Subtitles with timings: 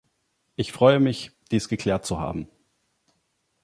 [0.55, 2.47] Ich freue mich, dies geklärt zu haben.